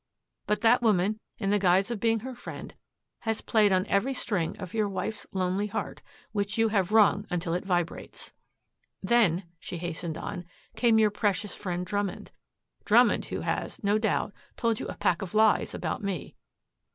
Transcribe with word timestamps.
But 0.47 0.61
that 0.61 0.81
woman, 0.81 1.19
in 1.37 1.51
the 1.51 1.59
guise 1.59 1.91
of 1.91 1.99
being 1.99 2.21
her 2.21 2.33
friend, 2.33 2.73
has 3.19 3.41
played 3.41 3.71
on 3.71 3.85
every 3.85 4.15
string 4.15 4.57
of 4.57 4.73
your 4.73 4.89
wife's 4.89 5.27
lonely 5.31 5.67
heart, 5.67 6.01
which 6.31 6.57
you 6.57 6.69
have 6.69 6.91
wrung 6.91 7.27
until 7.29 7.53
it 7.53 7.63
vibrates. 7.65 8.33
"Then," 9.03 9.43
she 9.59 9.77
hastened 9.77 10.17
on, 10.17 10.45
"came 10.75 10.97
your 10.97 11.11
precious 11.11 11.55
friend 11.55 11.85
Drummond, 11.85 12.31
Drummond 12.83 13.25
who 13.25 13.41
has, 13.41 13.79
no 13.83 13.99
doubt, 13.99 14.33
told 14.57 14.79
you 14.79 14.87
a 14.87 14.95
pack 14.97 15.21
of 15.21 15.35
lies 15.35 15.75
about 15.75 16.01
me. 16.03 16.35